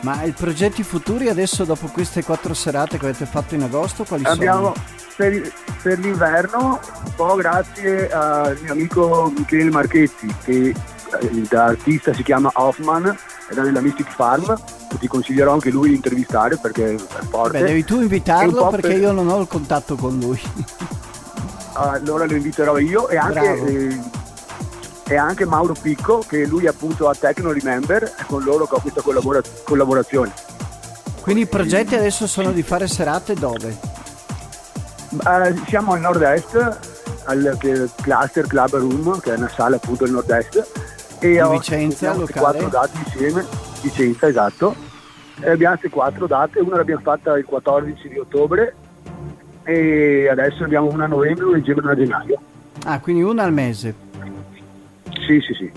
[0.00, 4.24] Ma i progetti futuri adesso, dopo queste quattro serate che avete fatto in agosto, quali
[4.24, 4.84] Abbiamo sono?
[5.16, 10.74] Per, per l'inverno, un po' grazie al mio amico Michele Marchetti, che
[11.20, 13.16] eh, da artista si chiama Hoffman,
[13.48, 14.54] è da della Mystic Farm,
[14.98, 16.98] ti consiglierò anche lui di intervistare perché è
[17.28, 17.60] forte.
[17.60, 20.40] Beh, devi tu invitarlo perché per- io non ho il contatto con lui.
[21.74, 24.00] allora lo inviterò io e anche, eh,
[25.08, 28.80] e anche Mauro Picco che lui appunto a Tecno Remember è con loro che ho
[28.80, 30.32] questa collabora- collaborazione
[31.22, 33.91] Quindi i progetti adesso sono di fare serate dove?
[35.12, 36.78] Eh, siamo al nord-est
[37.24, 37.58] al
[38.00, 40.70] Cluster Club Room che è una sala appunto al nord-est
[41.20, 42.58] e ho- Vicenza, abbiamo locale?
[42.58, 43.44] quattro date insieme
[43.82, 44.74] Vicenza esatto
[45.40, 48.74] e abbiamo queste quattro date una l'abbiamo fatta il 14 di ottobre
[49.64, 52.40] e adesso abbiamo una a novembre una a dicembre e una a gennaio
[52.84, 53.94] Ah, quindi una al mese.
[55.26, 55.70] sì sì sì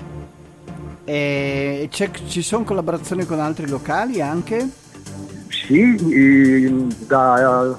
[1.03, 4.67] E ci sono collaborazioni con altri locali anche?
[5.49, 7.77] Sì, da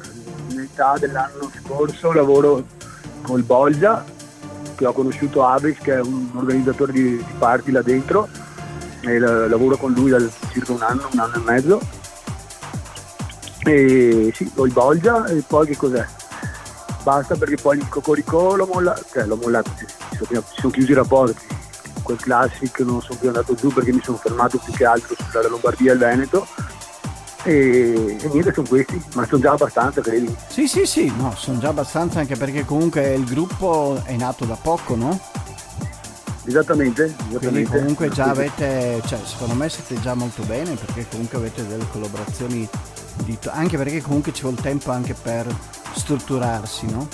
[0.77, 2.63] metà dell'anno scorso lavoro
[3.23, 4.05] col Bolgia,
[4.75, 8.29] che ho conosciuto Abris, che è un organizzatore di, di party là dentro,
[9.01, 10.19] e la- lavoro con lui da
[10.51, 11.81] circa un anno, un anno e mezzo.
[13.65, 16.07] E sì, ho il Bolgia e poi che cos'è?
[17.03, 19.87] Basta perché poi il Cocorico l'ho mollato, cioè l'ho mollato, si
[20.17, 21.55] sono, sono chiusi i rapporti.
[22.03, 25.49] Quel Classic non sono più andato giù perché mi sono fermato più che altro sulla
[25.49, 26.47] Lombardia e il Veneto
[27.47, 31.59] e, e niente sono questi ma sono già abbastanza credi Sì, sì, sì, no, sono
[31.59, 35.21] già abbastanza anche perché comunque il gruppo è nato da poco, no?
[36.45, 37.71] esattamente, Quindi esattamente.
[37.71, 42.69] comunque già avete, cioè secondo me siete già molto bene perché comunque avete delle collaborazioni
[43.25, 45.47] di to- anche perché comunque ci vuole tempo anche per
[45.95, 47.09] strutturarsi, no?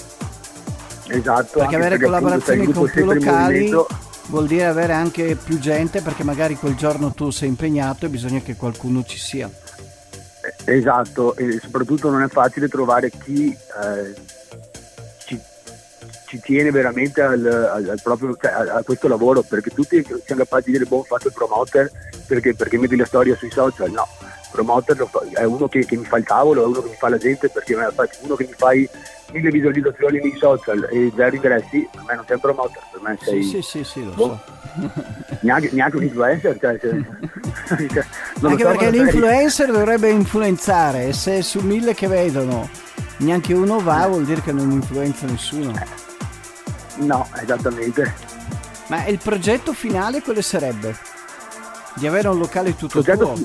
[1.07, 3.85] esatto Perché avere sai, collaborazioni con più locali
[4.27, 8.41] vuol dire avere anche più gente perché magari quel giorno tu sei impegnato e bisogna
[8.41, 9.51] che qualcuno ci sia.
[10.65, 14.15] Esatto e soprattutto non è facile trovare chi eh,
[15.19, 15.41] ci,
[16.27, 20.43] ci tiene veramente al, al- al proprio, cioè, a, a questo lavoro perché tutti siamo
[20.43, 21.91] capaci di dire boh faccio il promoter
[22.27, 24.07] perché, perché metti la storia sui social no
[24.53, 26.89] il promoter lo fa- è uno che, che mi fa il tavolo è uno che
[26.91, 28.89] mi fa la gente perché fa- uno che mi fai
[29.33, 33.19] mille visualizzazioni nei social e zero ingressi per me non sei un promoter per me
[33.23, 34.53] sei Sì, sì, sì, sì, lo boh, so.
[35.41, 36.91] neanche, neanche un influencer cioè, cioè,
[37.89, 38.05] cioè,
[38.43, 42.69] Anche so, perché l'influencer dovrebbe influenzare e se su mille che vedono
[43.19, 45.73] neanche uno va vuol dire che non influenza nessuno.
[46.97, 48.13] no esattamente
[48.89, 50.95] Ma il progetto finale quale sarebbe?
[51.95, 53.45] Di avere un locale tutto progetto tuo?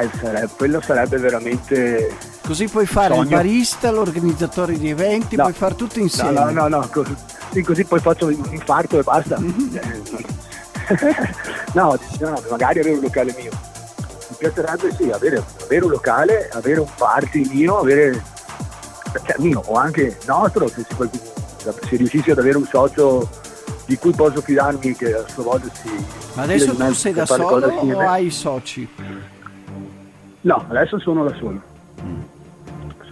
[0.00, 2.14] Eh, sarebbe- quello sarebbe veramente
[2.46, 3.36] Così puoi fare il Sogno.
[3.36, 5.42] barista, l'organizzatore di eventi, No.
[5.44, 6.30] puoi fare tutto no insieme.
[6.32, 7.04] no no, no co-
[7.52, 9.36] sì, così poi faccio un infarto e basta
[11.74, 13.50] no, no, magari avere un locale mio
[14.30, 18.22] mi piacerebbe sì avere, avere un locale avere un party mio avere
[19.26, 21.22] cioè mio o anche nostro se, qualcuno-
[21.62, 23.28] se riuscissi ad avere un socio
[23.86, 25.88] di cui posso fidarmi che a sua volta si
[26.34, 28.86] Ma adesso si tu sei da solo o hai soci?
[30.42, 31.60] No adesso sono da solo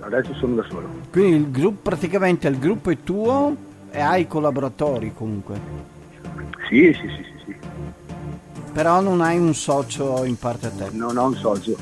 [0.01, 3.55] adesso sono da solo Quindi il gruppo, praticamente il gruppo è tuo
[3.91, 5.59] e hai collaboratori comunque.
[6.69, 7.57] sì sì sì sì, sì.
[8.73, 10.89] Però non hai un socio in parte a te.
[10.93, 11.77] non ho un socio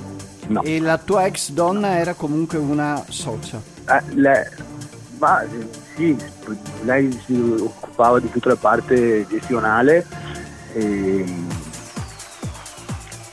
[0.46, 3.60] no E la tua ex donna era comunque una socia.
[3.88, 4.44] Eh, lei,
[5.18, 5.42] ma
[5.94, 6.16] sì,
[6.82, 10.06] lei si occupava di tutta la parte gestionale
[10.72, 11.24] e,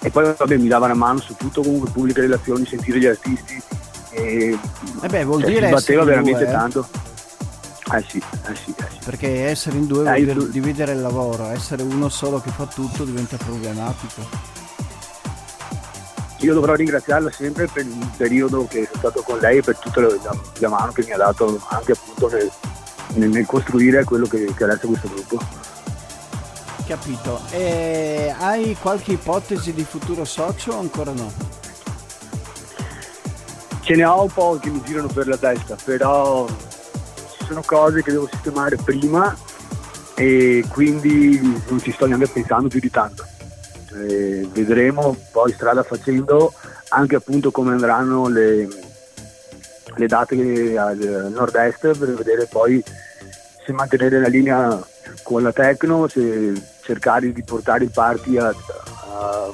[0.02, 3.62] e poi vabbè, mi dava una mano su tutto, comunque pubbliche relazioni, sentire gli artisti.
[4.12, 4.58] E,
[5.02, 6.52] E beh, vuol cioè, dire si batteva veramente due, eh.
[6.52, 6.88] tanto.
[7.94, 8.98] Eh sì, eh sì, eh sì.
[9.06, 12.66] Perché essere in due Eh, vuol dire dividere il lavoro, essere uno solo che fa
[12.66, 14.50] tutto diventa problematico.
[16.40, 20.02] Io dovrò ringraziarla sempre per il periodo che sono stato con lei e per tutta
[20.02, 20.08] la,
[20.60, 22.50] la- mano che mi ha dato anche appunto nel,
[23.14, 25.40] nel- nel costruire quello che, che adesso questo gruppo.
[26.91, 27.39] Capito.
[27.51, 31.32] E hai qualche ipotesi di futuro socio o ancora no?
[33.80, 38.04] Ce ne ho un po' che mi girano per la testa, però ci sono cose
[38.04, 39.34] che devo sistemare prima
[40.15, 43.25] e quindi non ci sto neanche pensando più di tanto.
[43.93, 46.51] Eh, vedremo poi strada facendo
[46.89, 48.67] anche appunto come andranno le,
[49.95, 52.84] le date al nord-est per vedere poi
[53.65, 54.89] se mantenere la linea
[55.24, 59.52] con la Tecno, se cercare di portare il party a, a,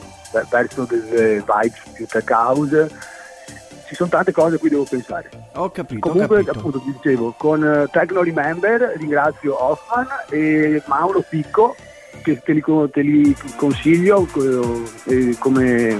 [0.49, 2.89] verso delle vibes più tech house.
[3.87, 5.29] Ci sono tante cose a cui devo pensare.
[5.53, 6.09] Ho capito.
[6.09, 6.59] Comunque, ho capito.
[6.59, 11.75] appunto, vi dicevo, con uh, Techno Remember ringrazio Hoffman e Mauro Picco
[12.21, 14.27] che te li, te li consiglio
[15.05, 15.97] eh, come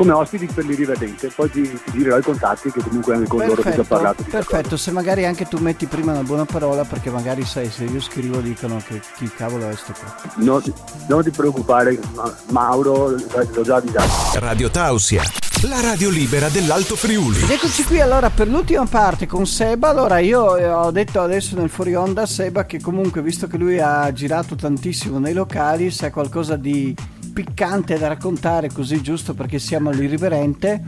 [0.00, 1.28] come ospiti per l'irriverente.
[1.28, 4.24] Poi ti, ti girerò i contatti che comunque anche con perfetto, loro ti ho parlato.
[4.30, 8.00] Perfetto, se magari anche tu metti prima una buona parola perché magari sai se io
[8.00, 10.32] scrivo dicono che chi cavolo è sto qua.
[10.36, 10.62] No,
[11.06, 14.38] non ti preoccupare, ma, Mauro l'ho già avvisato.
[14.38, 15.22] Radio Tausia.
[15.68, 17.42] La radio libera dell'Alto Friuli.
[17.52, 19.90] Eccoci qui allora per l'ultima parte con Seba.
[19.90, 23.58] Allora io eh, ho detto adesso nel fuori onda a Seba che comunque visto che
[23.58, 26.96] lui ha girato tantissimo nei locali, se ha qualcosa di
[27.32, 30.82] piccante da raccontare così giusto perché siamo all'irriverente.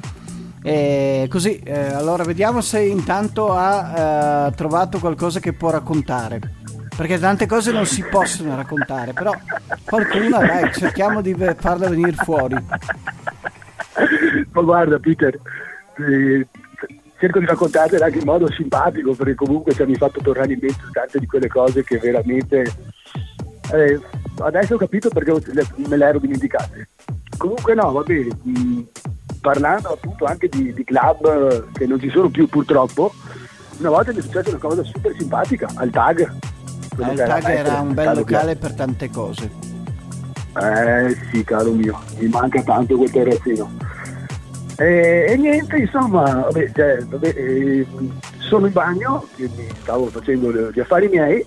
[0.65, 6.41] E così, eh, allora vediamo se intanto ha eh, trovato qualcosa che può raccontare.
[6.95, 9.33] Perché tante cose non si possono raccontare, però
[9.85, 12.55] qualcuna dai, cerchiamo di farla venire fuori.
[14.53, 15.39] Ma guarda Peter,
[15.97, 16.47] eh,
[17.19, 20.83] cerco di raccontartela anche in modo simpatico perché comunque ci hanno fatto tornare in mente
[20.93, 22.65] tante di quelle cose che veramente
[23.73, 24.01] eh,
[24.38, 25.33] adesso ho capito perché
[25.77, 26.88] me le ero dimenticate.
[27.37, 28.81] Comunque no, va bene, mh, mm,
[29.40, 33.12] parlando appunto anche di, di, club che non ci sono più purtroppo,
[33.79, 36.33] una volta mi è successa una cosa super simpatica al TAG.
[37.01, 39.51] Al TAG era un bel locale per tante cose.
[40.55, 43.71] Eh sì, caro mio, mi manca tanto quel terrazzino.
[44.77, 47.87] E, e niente, insomma, vabbè, cioè, vabbè, eh,
[48.38, 51.45] sono in bagno, quindi stavo facendo gli affari miei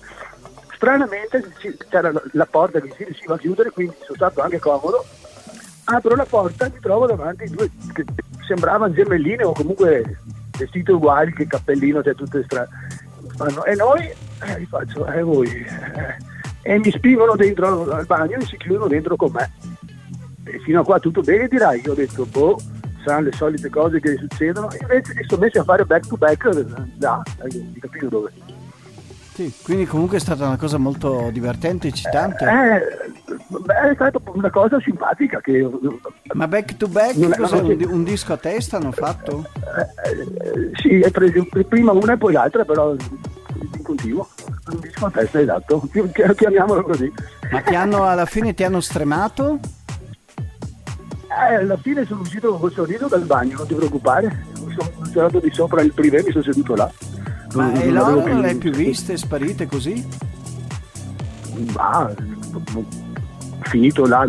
[0.76, 1.42] stranamente
[1.88, 5.04] c'era la porta che si riusciva a chiudere, quindi sono stato anche comodo.
[5.84, 8.04] Apro la porta e mi trovo davanti due che
[8.46, 10.18] sembravano gemelline o comunque
[10.56, 12.68] vestite uguali che cappellino, cioè tutte strane.
[13.66, 16.16] E noi, eh, gli faccio, eh voi, eh,
[16.62, 19.52] e mi spingono dentro al bagno e si chiudono dentro con me.
[20.44, 22.58] E fino a qua tutto bene dirai, io ho detto, boh,
[23.04, 26.48] saranno le solite cose che succedono, invece mi sono messi a fare back to back
[26.96, 28.55] da, di capito dove.
[29.36, 32.46] Sì, quindi comunque è stata una cosa molto divertente, eccitante.
[32.46, 35.42] Eh, è stata una cosa simpatica.
[35.42, 35.68] Che,
[36.32, 39.46] Ma back to back, non, un, un, disco a testa hanno fatto?
[40.06, 44.26] Eh, eh, sì, preso, prima una e poi l'altra, però in continuo.
[44.72, 45.86] Un disco a testa, esatto,
[46.34, 47.12] chiamiamolo così.
[47.50, 49.60] Ma ti hanno, alla fine ti hanno stremato?
[51.28, 54.46] Eh, alla fine sono uscito col sorriso dal bagno, non ti preoccupare.
[54.54, 56.90] Sono entrato di sopra il privé, mi sono seduto là.
[57.56, 60.06] Ma non, e loro non le hai più viste, sparite così?
[61.74, 62.12] Ma
[63.62, 64.28] finito là,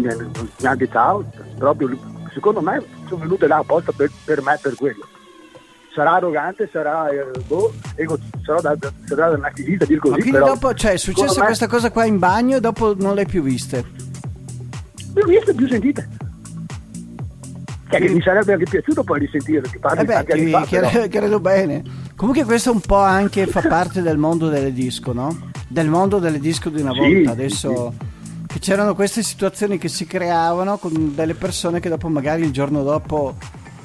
[0.60, 1.24] neanche ciao,
[1.58, 1.98] proprio
[2.34, 5.06] secondo me sono venute là apposta per, per me per quello.
[5.94, 10.14] Sarà arrogante, sarà, eh, boh, ego, sarà da, sarà da narcisista dir così.
[10.14, 12.94] Ma quindi però, dopo, cioè, è successa me, questa cosa qua in bagno e dopo
[12.96, 13.84] non le hai più viste?
[15.14, 16.08] Le ho viste più sentite.
[17.90, 21.08] Cioè, che mi sarebbe anche piaciuto poi risentire, ti parli eh beh, ti, fa, credo,
[21.10, 21.84] credo bene.
[22.16, 25.52] Comunque questo un po' anche fa parte del mondo delle disco, no?
[25.68, 27.32] Del mondo delle disco di una sì, volta.
[27.32, 28.46] Adesso sì.
[28.48, 32.84] che c'erano queste situazioni che si creavano con delle persone che dopo magari il giorno
[32.84, 33.36] dopo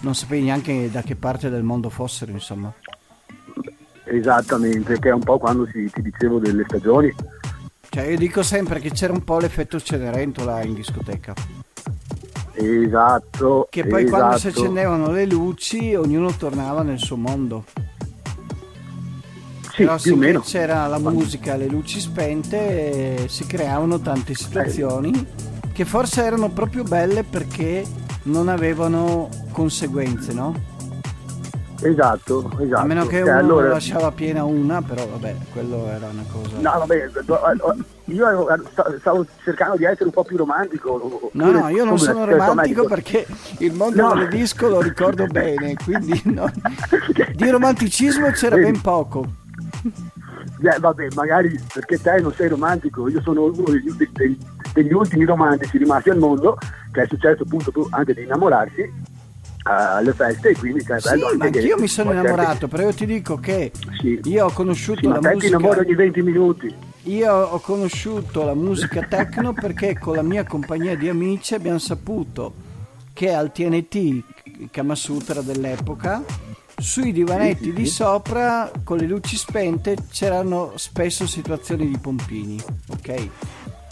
[0.00, 2.72] non sapevi neanche da che parte del mondo fossero, insomma.
[4.04, 7.14] Esattamente, che è un po' quando si, ti dicevo delle stagioni.
[7.88, 11.34] Cioè io dico sempre che c'era un po' l'effetto Cenerentola in discoteca.
[12.54, 13.66] Esatto.
[13.70, 14.18] Che poi esatto.
[14.18, 17.64] quando si accendevano le luci ognuno tornava nel suo mondo.
[19.72, 20.40] Sì, Però più o meno.
[20.40, 25.72] c'era la musica, le luci spente, si creavano tante situazioni eh.
[25.72, 27.82] che forse erano proprio belle perché
[28.24, 30.71] non avevano conseguenze, no?
[31.83, 32.81] Esatto, esatto.
[32.81, 33.68] A meno che cioè, uno allora...
[33.68, 36.57] lasciava piena una, però vabbè, quello era una cosa.
[36.59, 37.11] No, vabbè,
[38.05, 38.47] io
[39.01, 41.31] stavo cercando di essere un po' più romantico.
[41.33, 43.26] No, no, io non sono romantico perché
[43.59, 44.14] il mondo no.
[44.14, 46.51] del disco lo ricordo bene, quindi no.
[47.35, 49.26] di romanticismo c'era ben poco.
[50.64, 54.39] Eh, vabbè, magari perché te non sei romantico, io sono uno degli, degli,
[54.72, 56.57] degli ultimi romantici rimasti al mondo,
[56.93, 59.11] che è successo appunto anche di innamorarsi
[59.64, 63.06] alle feste e quindi cioè, sì, bello ma anch'io mi sono innamorato però io ti
[63.06, 64.20] dico che sì.
[64.24, 68.44] io ho conosciuto sì, la ma musica ti innamori ogni 20 minuti io ho conosciuto
[68.44, 72.70] la musica techno perché con la mia compagnia di amici abbiamo saputo
[73.12, 76.22] che al TNT Kamasutra dell'epoca
[76.82, 82.60] sui divanetti di sopra con le luci spente c'erano spesso situazioni di pompini,
[82.90, 83.28] ok?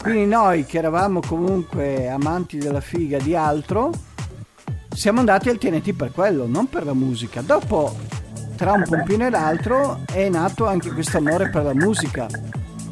[0.01, 3.91] Quindi noi che eravamo comunque amanti della figa di altro,
[4.93, 7.41] siamo andati al TNT per quello, non per la musica.
[7.41, 7.95] Dopo,
[8.55, 12.27] tra un pompino e l'altro, è nato anche questo amore per la musica.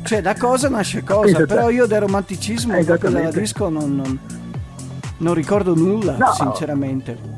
[0.03, 4.19] Cioè, da cosa nasce cosa, però io del romanticismo della disco non, non,
[5.17, 6.33] non ricordo nulla, no.
[6.33, 7.37] sinceramente.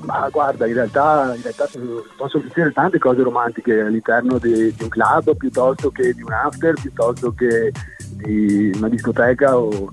[0.00, 1.68] Ma guarda, in realtà, in realtà
[2.16, 6.72] posso dire tante cose romantiche all'interno di, di, un club piuttosto che di un after,
[6.80, 7.72] piuttosto che
[8.12, 9.92] di una discoteca o...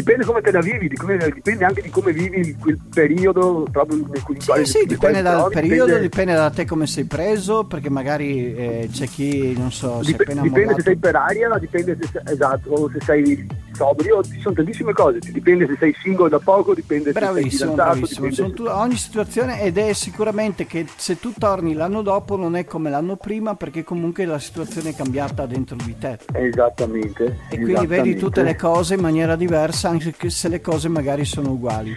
[0.00, 4.36] dipende come te la vivi, dipende anche di come vivi quel periodo proprio in cui
[4.40, 6.00] Sì, sì, dipende dal trovi, periodo, dipende...
[6.00, 6.34] dipende...
[6.34, 10.76] da te come sei preso, perché magari eh, c'è chi, non so, Dip- Dipende mollato.
[10.76, 15.66] se sei per aria, dipende se, esatto, se sei sobrio, ci sono tantissime cose, dipende
[15.66, 17.76] se sei single da poco, dipende bravissimo, se sei.
[17.76, 22.64] Bravissimo, tu, ogni situazione ed è sicuramente che se tu torni l'anno dopo non è
[22.64, 26.18] come l'anno prima perché comunque la situazione è cambiata dentro di te.
[26.32, 27.38] Esattamente.
[27.48, 31.50] E quindi vedi tutte le cose in maniera diversa anche se le cose magari sono
[31.50, 31.96] uguali.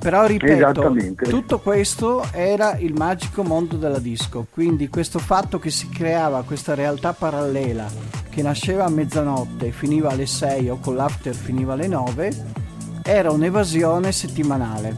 [0.00, 0.94] Però ripeto,
[1.28, 6.74] tutto questo era il magico mondo della disco, quindi questo fatto che si creava questa
[6.74, 7.86] realtà parallela
[8.30, 12.32] che nasceva a mezzanotte e finiva alle 6 o con l'after finiva alle 9,
[13.02, 14.96] era un'evasione settimanale.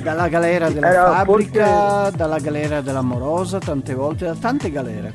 [0.00, 2.16] Dalla galera della era fabbrica, forse...
[2.16, 5.12] dalla galera dell'amorosa, tante volte, da tante galere.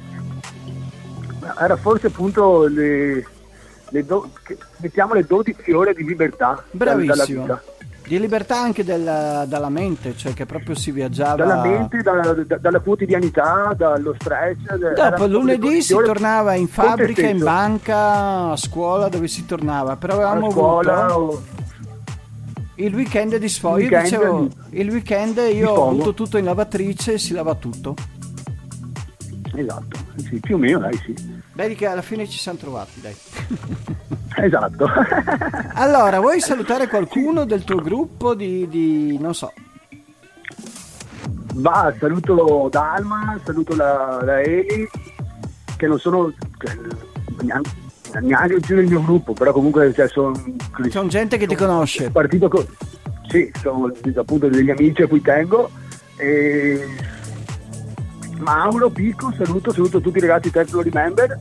[1.60, 3.26] Era forse appunto le,
[3.94, 4.28] le do,
[4.78, 7.14] mettiamo le 12 ore di libertà Bravissimo.
[7.14, 7.64] dalla vita
[8.06, 11.36] di libertà anche della, dalla mente, cioè che proprio si viaggiava.
[11.36, 14.58] Dalla mente, da, da, dalla quotidianità, dallo stress.
[14.94, 19.96] Dopo lunedì si tornava in fabbrica, in banca, a scuola, dove si tornava.
[19.96, 21.44] Però avevamo scuola, avuto o...
[22.76, 23.80] il weekend di sfogo.
[23.80, 27.96] Io dicevo, il weekend io ho avuto tutto in lavatrice e si lava tutto.
[29.56, 31.41] Esatto, sì, più o meno, dai, sì.
[31.54, 33.16] Vedi che alla fine ci siamo trovati, dai.
[34.36, 34.88] Esatto.
[35.76, 39.54] allora, vuoi salutare qualcuno del tuo gruppo di, di non so?
[41.54, 44.89] Va, saluto Dalma, saluto la, la Eli,
[45.78, 46.76] che non sono cioè,
[47.41, 47.70] neanche,
[48.22, 50.34] neanche più nel mio gruppo, però comunque cioè, sono...
[50.89, 52.10] Sono gente che ti conosce.
[52.10, 52.66] Partito con...
[53.28, 55.70] Sì, sono appunto degli amici a cui tengo.
[56.18, 56.88] E...
[58.44, 61.38] Mauro, Pico, saluto, saluto tutti i ragazzi Terzo Remember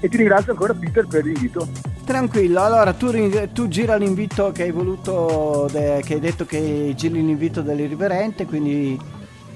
[0.00, 1.68] e ti ringrazio ancora Peter per l'invito.
[2.04, 3.12] Tranquillo, allora tu,
[3.52, 8.98] tu gira l'invito che hai voluto, de, che hai detto che giri l'invito dell'irriverente, quindi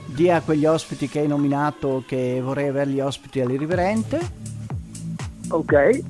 [0.06, 4.20] dia a quegli ospiti che hai nominato che vorrei averli ospiti all'irriverente.
[5.48, 6.02] Ok.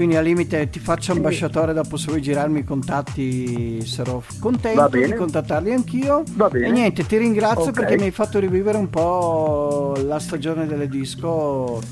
[0.00, 5.12] Quindi al limite ti faccio ambasciatore dopo se vuoi girarmi i contatti sarò contento di
[5.12, 6.22] contattarli anch'io.
[6.36, 6.68] Va bene.
[6.68, 7.72] E niente, ti ringrazio okay.
[7.74, 11.82] perché mi hai fatto rivivere un po' la stagione delle disco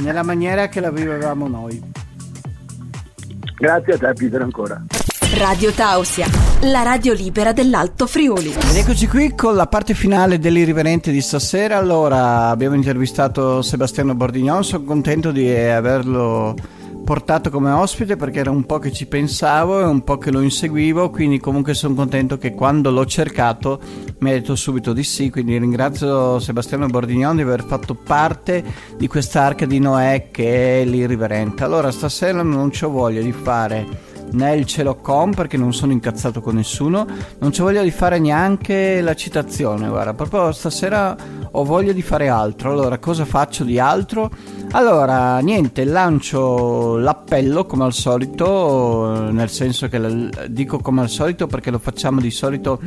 [0.00, 1.82] nella maniera che la vivevamo noi.
[3.56, 4.84] Grazie a te Peter ancora.
[5.38, 6.26] Radio Tausia,
[6.64, 8.50] la radio libera dell'Alto Friuli.
[8.50, 11.78] Ed eccoci qui con la parte finale dell'irriverente di stasera.
[11.78, 16.76] Allora, abbiamo intervistato Sebastiano Bordignon, sono contento di averlo
[17.08, 20.42] portato come ospite perché era un po' che ci pensavo e un po' che lo
[20.42, 23.80] inseguivo, quindi comunque sono contento che quando l'ho cercato
[24.18, 28.62] mi ha detto subito di sì, quindi ringrazio Sebastiano Bordignon di aver fatto parte
[28.98, 31.64] di quest'arca di Noè che è l'irriverente.
[31.64, 33.86] Allora stasera non ho voglia di fare
[34.32, 37.06] né il cielo com perché non sono incazzato con nessuno,
[37.38, 41.16] non c'ho voglia di fare neanche la citazione, guarda, proprio stasera
[41.50, 42.72] ho voglia di fare altro.
[42.72, 44.30] Allora, cosa faccio di altro?
[44.72, 51.70] Allora, niente, lancio l'appello come al solito, nel senso che dico come al solito perché
[51.70, 52.80] lo facciamo di solito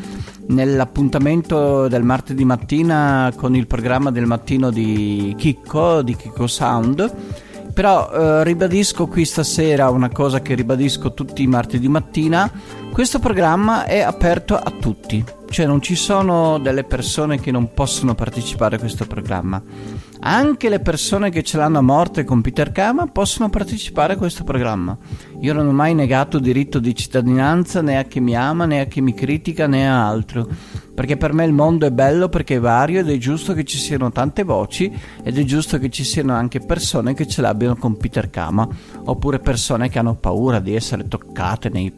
[0.48, 7.50] nell'appuntamento del martedì mattina con il programma del mattino di Chicco, di Chicco Sound
[7.82, 12.48] però eh, ribadisco qui stasera una cosa che ribadisco tutti i martedì mattina,
[12.92, 18.14] questo programma è aperto a tutti, cioè non ci sono delle persone che non possono
[18.14, 19.60] partecipare a questo programma.
[20.24, 24.44] Anche le persone che ce l'hanno a morte con Peter Kama possono partecipare a questo
[24.44, 24.96] programma.
[25.40, 28.86] Io non ho mai negato diritto di cittadinanza né a chi mi ama né a
[28.86, 30.48] chi mi critica né a altro
[30.94, 33.78] perché per me il mondo è bello perché è vario ed è giusto che ci
[33.78, 34.94] siano tante voci
[35.24, 38.68] ed è giusto che ci siano anche persone che ce l'abbiano con Peter Kama
[39.06, 41.92] oppure persone che hanno paura di essere toccate nei,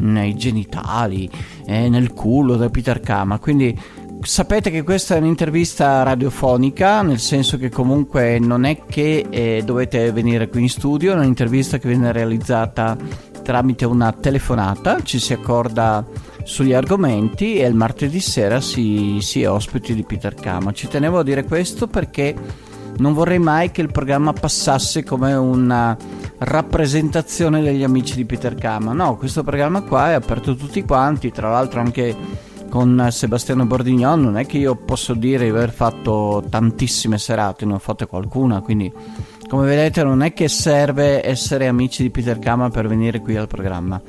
[0.00, 1.28] nei genitali,
[1.66, 3.76] eh, nel culo da Peter Kama quindi
[4.24, 10.10] sapete che questa è un'intervista radiofonica, nel senso che comunque non è che eh, dovete
[10.12, 12.96] venire qui in studio, è un'intervista che viene realizzata
[13.42, 16.04] tramite una telefonata, ci si accorda
[16.42, 20.72] sugli argomenti e il martedì sera si, si è ospiti di Peter Kama.
[20.72, 22.34] Ci tenevo a dire questo perché
[22.96, 25.96] non vorrei mai che il programma passasse come una
[26.38, 28.92] rappresentazione degli amici di Peter Kama.
[28.92, 32.16] No, questo programma qua è aperto a tutti quanti, tra l'altro anche
[32.74, 37.74] con Sebastiano Bordignon non è che io posso dire di aver fatto tantissime serate, ne
[37.74, 38.92] ho fatte qualcuna, quindi
[39.48, 43.46] come vedete non è che serve essere amici di Peter Kama per venire qui al
[43.46, 44.02] programma.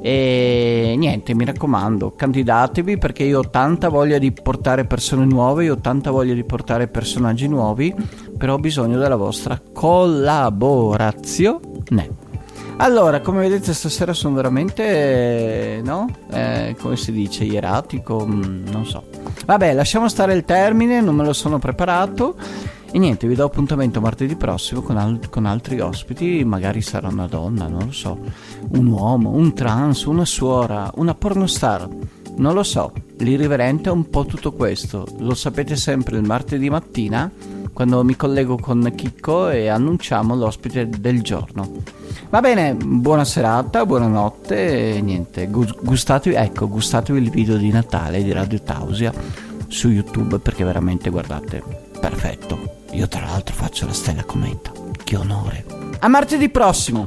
[0.00, 5.74] E niente, mi raccomando, candidatevi perché io ho tanta voglia di portare persone nuove, io
[5.74, 7.94] ho tanta voglia di portare personaggi nuovi,
[8.38, 12.27] però ho bisogno della vostra collaborazione.
[12.80, 16.06] Allora, come vedete stasera sono veramente, no?
[16.30, 19.02] Eh, come si dice, ieratico, mm, non so.
[19.44, 22.36] Vabbè, lasciamo stare il termine, non me lo sono preparato.
[22.92, 27.26] E niente, vi do appuntamento martedì prossimo con, al- con altri ospiti, magari sarà una
[27.26, 28.16] donna, non lo so,
[28.70, 31.86] un uomo, un trans, una suora, una pornostar,
[32.36, 32.92] non lo so.
[33.18, 37.30] L'irriverente è un po' tutto questo, lo sapete sempre il martedì mattina
[37.72, 41.70] quando mi collego con Chicco e annunciamo l'ospite del giorno.
[42.30, 48.32] Va bene, buona serata, buonanotte e niente, gustatevi, ecco, gustatevi il video di Natale di
[48.32, 49.12] Radio Tausia
[49.68, 51.62] su YouTube perché veramente guardate,
[52.00, 52.76] perfetto.
[52.92, 54.72] Io tra l'altro faccio la stella cometa.
[55.04, 55.64] Che onore.
[56.00, 57.06] A martedì prossimo.